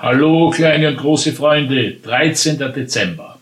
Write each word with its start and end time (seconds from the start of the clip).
Hallo, 0.00 0.50
kleine 0.50 0.90
und 0.90 0.96
große 0.98 1.32
Freunde, 1.32 1.94
13. 1.94 2.56
Dezember. 2.56 3.40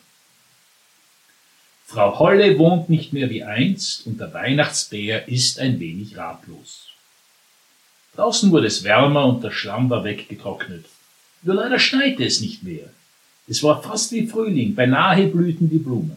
Frau 1.85 2.19
Holle 2.19 2.59
wohnt 2.59 2.89
nicht 2.89 3.13
mehr 3.13 3.29
wie 3.29 3.43
einst 3.45 4.07
und 4.07 4.19
der 4.19 4.33
Weihnachtsbär 4.33 5.29
ist 5.29 5.61
ein 5.61 5.79
wenig 5.81 6.17
ratlos. 6.17 6.93
Draußen 8.15 8.51
wurde 8.53 8.69
es 8.69 8.85
wärmer 8.85 9.27
und 9.27 9.45
der 9.45 9.51
Schlamm 9.51 9.91
war 9.91 10.03
weggetrocknet. 10.05 10.87
Nur 11.43 11.57
leider 11.57 11.79
schneite 11.79 12.25
es 12.25 12.41
nicht 12.41 12.63
mehr. 12.63 12.89
Es 13.47 13.63
war 13.63 13.83
fast 13.83 14.13
wie 14.13 14.27
Frühling, 14.27 14.75
beinahe 14.75 15.27
blühten 15.27 15.69
die 15.69 15.77
Blumen. 15.77 16.17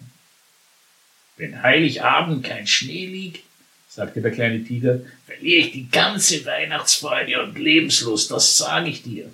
Wenn 1.35 1.61
Heiligabend 1.61 2.45
kein 2.45 2.65
Schnee 2.65 3.07
liegt, 3.07 3.43
sagte 3.89 4.21
der 4.21 4.31
kleine 4.31 4.63
Tiger, 4.63 5.01
verliere 5.25 5.65
ich 5.65 5.73
die 5.73 5.89
ganze 5.89 6.45
Weihnachtsfreude 6.45 7.43
und 7.43 7.59
Lebenslust, 7.59 8.31
das 8.31 8.55
sage 8.55 8.89
ich 8.89 9.03
dir. 9.03 9.29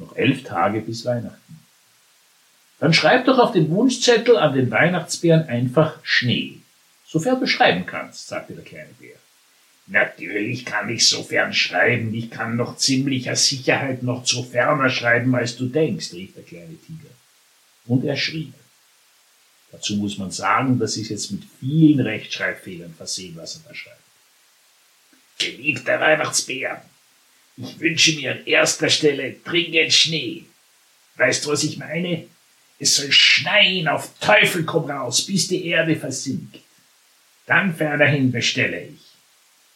Noch 0.00 0.16
elf 0.16 0.44
Tage 0.44 0.80
bis 0.80 1.04
Weihnachten. 1.04 1.60
Dann 2.78 2.94
schreib 2.94 3.26
doch 3.26 3.38
auf 3.38 3.52
den 3.52 3.68
Wunschzettel 3.70 4.38
an 4.38 4.54
den 4.54 4.70
Weihnachtsbären 4.70 5.46
einfach 5.46 5.98
Schnee. 6.02 6.56
Sofern 7.06 7.38
du 7.38 7.46
schreiben 7.46 7.84
kannst, 7.84 8.28
sagte 8.28 8.54
der 8.54 8.64
kleine 8.64 8.94
Bär. 8.98 9.16
Natürlich 9.86 10.64
kann 10.64 10.88
ich 10.88 11.06
sofern 11.06 11.52
schreiben. 11.52 12.14
Ich 12.14 12.30
kann 12.30 12.56
noch 12.56 12.78
ziemlicher 12.78 13.36
Sicherheit 13.36 14.02
noch 14.02 14.24
zu 14.24 14.42
ferner 14.42 14.88
schreiben, 14.88 15.34
als 15.34 15.56
du 15.56 15.66
denkst, 15.66 16.12
rief 16.12 16.32
der 16.34 16.44
kleine 16.44 16.76
Tiger. 16.76 17.10
Und 17.86 18.04
er 18.04 18.16
schrieb. 18.16 18.54
Dazu 19.72 19.96
muss 19.96 20.16
man 20.16 20.30
sagen, 20.30 20.78
das 20.78 20.96
ist 20.96 21.10
jetzt 21.10 21.30
mit 21.32 21.42
vielen 21.58 22.00
Rechtschreibfehlern 22.00 22.94
versehen, 22.94 23.36
was 23.36 23.56
er 23.56 23.68
da 23.68 23.74
schreibt. 23.74 24.00
Geliebter 25.38 26.00
Weihnachtsbär, 26.00 26.84
ich 27.62 27.80
wünsche 27.80 28.16
mir 28.16 28.32
an 28.32 28.46
erster 28.46 28.88
Stelle 28.88 29.36
dringend 29.44 29.92
Schnee. 29.92 30.44
Weißt 31.16 31.44
du, 31.44 31.50
was 31.50 31.64
ich 31.64 31.76
meine? 31.78 32.26
Es 32.78 32.96
soll 32.96 33.12
schneien 33.12 33.88
auf 33.88 34.18
Teufel 34.20 34.64
komm 34.64 34.90
raus, 34.90 35.26
bis 35.26 35.48
die 35.48 35.66
Erde 35.66 35.96
versinkt. 35.96 36.58
Dann 37.46 37.74
fernerhin 37.74 38.32
bestelle 38.32 38.82
ich 38.82 39.10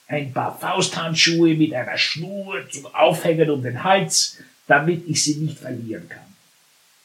ein 0.07 0.33
paar 0.33 0.59
Fausthandschuhe 0.59 1.55
mit 1.55 1.73
einer 1.75 1.99
Schnur 1.99 2.69
zum 2.71 2.87
Aufhängen 2.87 3.51
um 3.51 3.63
den 3.63 3.83
Hals, 3.85 4.39
damit 4.67 5.09
ich 5.09 5.23
sie 5.23 5.37
nicht 5.37 5.59
verlieren 5.59 6.09
kann. 6.09 6.21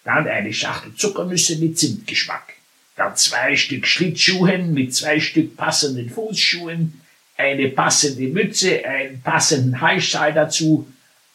Dann 0.04 0.28
eine 0.28 0.54
Schachtel 0.54 0.96
Zuckernüsse 0.96 1.58
mit 1.58 1.78
Zimtgeschmack. 1.78 2.54
Dann 2.96 3.16
zwei 3.16 3.56
Stück 3.56 3.88
Schlittschuhen 3.88 4.74
mit 4.74 4.94
zwei 4.94 5.20
Stück 5.20 5.56
passenden 5.56 6.10
Fußschuhen, 6.10 7.02
eine 7.40 7.70
passende 7.70 8.28
Mütze, 8.28 8.84
einen 8.86 9.22
passenden 9.22 9.80
Halsschal 9.80 10.34
dazu, 10.34 10.86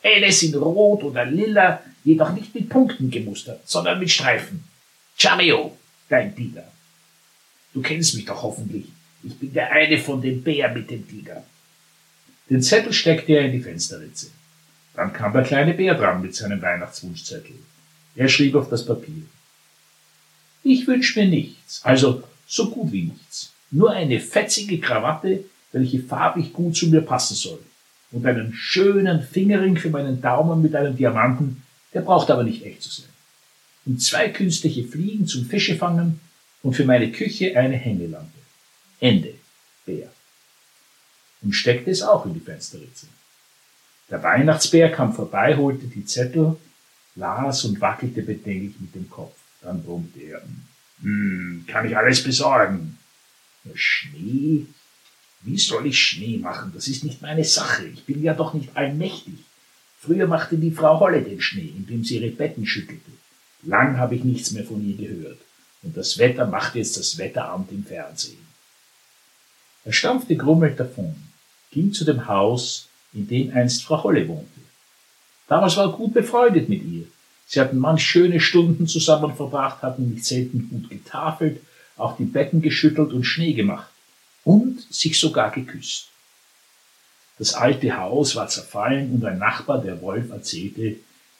alles 0.03 0.43
in 0.43 0.55
Rot 0.55 1.03
oder 1.03 1.25
Lila, 1.25 1.83
jedoch 2.05 2.33
nicht 2.33 2.55
mit 2.55 2.69
Punkten 2.69 3.11
gemustert, 3.11 3.67
sondern 3.67 3.99
mit 3.99 4.11
Streifen. 4.11 4.63
Chario, 5.17 5.77
dein 6.11 6.37
Tiger. 6.37 6.71
Du 7.73 7.81
kennst 7.81 8.15
mich 8.15 8.27
doch 8.27 8.43
hoffentlich. 8.43 8.85
Ich 9.23 9.39
bin 9.39 9.55
der 9.55 9.73
eine 9.73 9.97
von 9.97 10.21
den 10.21 10.43
Bär 10.43 10.69
mit 10.75 10.91
dem 10.91 11.09
Tiger. 11.09 11.43
Den 12.51 12.63
Zettel 12.63 12.93
steckte 12.93 13.33
er 13.33 13.47
in 13.47 13.53
die 13.53 13.63
Fensterritze. 13.63 14.27
Dann 14.95 15.11
kam 15.15 15.33
der 15.33 15.43
kleine 15.43 15.73
Bär 15.73 15.95
dran 15.95 16.21
mit 16.21 16.35
seinem 16.35 16.61
Weihnachtswunschzettel. 16.61 17.57
Er 18.15 18.29
schrieb 18.29 18.55
auf 18.57 18.69
das 18.69 18.85
Papier. 18.85 19.23
Ich 20.63 20.87
wünsch 20.87 21.17
mir 21.17 21.27
nichts, 21.27 21.81
also 21.83 22.23
so 22.47 22.71
gut 22.71 22.93
wie 22.93 23.05
nichts. 23.05 23.53
Nur 23.71 23.91
eine 23.93 24.21
fetzige 24.21 24.79
Krawatte, 24.79 25.45
welche 25.75 26.01
farbig 26.01 26.53
gut 26.53 26.77
zu 26.77 26.87
mir 26.87 27.01
passen 27.03 27.35
soll. 27.35 27.59
Und 28.13 28.25
einen 28.25 28.55
schönen 28.55 29.23
Fingerring 29.23 29.77
für 29.77 29.91
meinen 29.91 30.23
Daumen 30.23 30.63
mit 30.63 30.77
einem 30.77 30.97
Diamanten, 30.97 31.63
der 31.93 32.03
braucht 32.03 32.31
aber 32.31 32.45
nicht 32.45 32.65
echt 32.65 32.83
zu 32.83 32.91
sein. 32.91 33.11
Und 33.85 34.01
zwei 34.01 34.29
künstliche 34.29 34.85
Fliegen 34.85 35.27
zum 35.27 35.47
Fischefangen 35.47 36.21
und 36.63 36.75
für 36.75 36.85
meine 36.85 37.11
Küche 37.11 37.59
eine 37.59 37.77
Hängelampe. 37.77 38.39
Ende. 39.01 39.35
Bär. 39.85 40.11
Und 41.43 41.53
steckte 41.53 41.91
es 41.91 42.03
auch 42.03 42.25
in 42.25 42.35
die 42.35 42.41
Fensterritze. 42.41 43.07
Der 44.11 44.23
Weihnachtsbär 44.23 44.93
kam 44.93 45.13
vorbei, 45.13 45.57
holte 45.57 45.87
die 45.87 46.07
Zettel, 46.07 46.57
las 47.17 47.65
und 47.65 47.81
wackelte 47.81 48.23
bedenklich 48.23 48.79
mit 48.79 48.95
dem 48.95 49.11
Kopf. 49.11 49.37
Dann 49.61 49.83
brummte 49.83 50.21
er. 50.21 50.43
Hm, 51.03 51.65
kann 51.67 51.87
ich 51.87 51.97
alles 51.97 52.23
besorgen? 52.23 52.97
Schnee? 53.75 54.67
Wie 55.45 55.59
soll 55.59 55.87
ich 55.87 55.99
Schnee 55.99 56.39
machen? 56.39 56.73
Das 56.75 56.89
ist 56.89 57.05
nicht 57.05 57.21
meine 57.21 57.45
Sache. 57.45 57.87
Ich 57.87 58.05
bin 58.05 58.23
ja 58.23 58.33
doch 58.33 58.55
nicht 58.55 58.75
allmächtig. 58.75 59.35
Früher 60.01 60.27
machte 60.27 60.57
die 60.57 60.71
Frau 60.71 61.01
Holle 61.01 61.21
den 61.21 61.41
Schnee, 61.41 61.71
indem 61.77 62.03
sie 62.03 62.17
ihre 62.17 62.31
Betten 62.31 62.67
schüttelte. 62.67 63.11
Lang 63.63 63.99
habe 63.99 64.15
ich 64.17 64.25
nichts 64.25 64.53
mehr 64.53 64.65
von 64.65 64.83
ihr 64.87 64.97
gehört. 64.97 65.39
Und 65.83 65.97
das 65.99 66.17
Wetter 66.17 66.47
macht 66.47 66.77
jetzt 66.77 66.97
das 66.97 67.19
Wetteramt 67.19 67.71
im 67.73 67.85
Fernsehen. 67.85 68.39
Er 69.85 69.93
stampfte 69.93 70.35
grummelt 70.35 70.81
davon, 70.81 71.15
ging 71.71 71.93
zu 71.93 72.07
dem 72.07 72.27
Haus, 72.27 72.89
in 73.13 73.29
dem 73.29 73.53
einst 73.53 73.85
Frau 73.85 74.03
Holle 74.03 74.27
wohnte. 74.27 74.61
Damals 75.47 75.77
war 75.77 75.89
er 75.89 75.93
gut 75.93 76.15
befreundet 76.15 76.71
mit 76.71 76.83
ihr. 76.85 77.05
Sie 77.47 77.61
hatten 77.61 77.79
manch 77.79 78.03
schöne 78.03 78.41
Stunden 78.41 78.87
zusammen 78.87 79.37
verbracht, 79.37 79.83
hatten 79.83 80.09
nicht 80.09 80.25
selten 80.25 80.71
gut 80.71 80.89
getafelt, 80.89 81.61
auch 81.99 82.17
die 82.17 82.25
Betten 82.25 82.63
geschüttelt 82.63 83.13
und 83.13 83.25
Schnee 83.25 83.53
gemacht 83.53 83.94
und 84.45 84.81
sich 84.93 85.19
sogar 85.19 85.51
geküsst. 85.51 86.09
Das 87.39 87.55
alte 87.55 87.97
Haus 87.97 88.37
war 88.37 88.49
zerfallen 88.49 89.13
und 89.13 89.25
ein 89.25 89.39
Nachbar, 89.39 89.83
der 89.83 90.01
Wolf, 90.01 90.31
erzählte, 90.31 90.97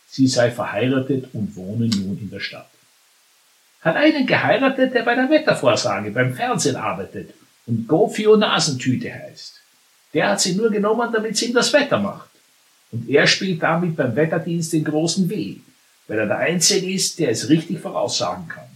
sie 0.09 0.27
sei 0.27 0.51
verheiratet 0.51 1.29
und 1.33 1.55
wohne 1.55 1.87
nun 1.87 2.19
in 2.19 2.31
der 2.31 2.41
Stadt. 2.41 2.69
Hat 3.81 3.97
einen 3.97 4.27
geheiratet, 4.27 4.95
der 4.95 5.03
bei 5.03 5.15
der 5.15 5.31
Wettervorsage 5.31 6.11
beim 6.11 6.35
Fernsehen 6.35 6.77
arbeitet 6.77 7.35
und 7.67 7.87
Gofio 7.87 8.37
Nasentüte 8.37 9.13
heißt. 9.13 9.61
Der 10.15 10.31
hat 10.31 10.41
sie 10.41 10.55
nur 10.55 10.71
genommen, 10.71 11.13
damit 11.13 11.37
sie 11.37 11.47
ihm 11.47 11.55
das 11.55 11.73
Wetter 11.73 11.99
macht. 11.99 12.31
Und 12.93 13.09
er 13.09 13.27
spielt 13.27 13.63
damit 13.63 13.97
beim 13.97 14.15
Wetterdienst 14.15 14.73
den 14.73 14.85
großen 14.85 15.29
W, 15.29 15.57
weil 16.07 16.19
er 16.19 16.27
der 16.27 16.39
Einzige 16.39 16.93
ist, 16.93 17.19
der 17.19 17.31
es 17.31 17.49
richtig 17.49 17.81
voraussagen 17.81 18.49
kann. 18.49 18.69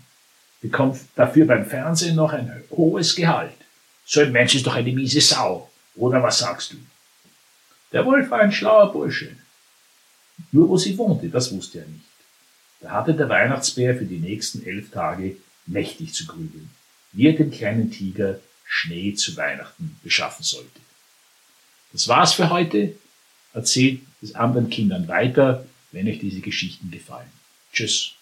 Bekommt 0.60 0.98
dafür 1.14 1.46
beim 1.46 1.66
Fernsehen 1.66 2.16
noch 2.16 2.32
ein 2.32 2.64
hohes 2.70 3.14
Gehalt. 3.14 3.54
So 4.10 4.20
ein 4.20 4.32
Mensch 4.32 4.54
ist 4.54 4.66
doch 4.66 4.74
eine 4.74 4.90
miese 4.90 5.20
Sau. 5.20 5.70
Oder 5.94 6.22
was 6.22 6.38
sagst 6.38 6.72
du? 6.72 6.76
Der 7.92 8.06
Wolf 8.06 8.30
war 8.30 8.40
ein 8.40 8.50
schlauer 8.50 8.90
Bursche. 8.90 9.36
Nur 10.50 10.70
wo 10.70 10.78
sie 10.78 10.96
wohnte, 10.96 11.28
das 11.28 11.52
wusste 11.52 11.80
er 11.80 11.86
nicht. 11.86 12.06
Da 12.80 12.92
hatte 12.92 13.12
der 13.12 13.28
Weihnachtsbär 13.28 13.94
für 13.96 14.06
die 14.06 14.18
nächsten 14.18 14.64
elf 14.64 14.90
Tage 14.90 15.36
mächtig 15.66 16.14
zu 16.14 16.24
grübeln, 16.24 16.70
wie 17.12 17.26
er 17.26 17.34
dem 17.34 17.50
kleinen 17.50 17.90
Tiger 17.90 18.40
Schnee 18.64 19.12
zu 19.12 19.36
Weihnachten 19.36 19.98
beschaffen 20.02 20.42
sollte. 20.42 20.80
Das 21.92 22.08
war's 22.08 22.32
für 22.32 22.48
heute. 22.48 22.94
Erzählt 23.52 24.00
es 24.22 24.34
anderen 24.34 24.70
Kindern 24.70 25.06
weiter, 25.08 25.66
wenn 25.92 26.08
euch 26.08 26.18
diese 26.18 26.40
Geschichten 26.40 26.90
gefallen. 26.90 27.30
Tschüss. 27.74 28.14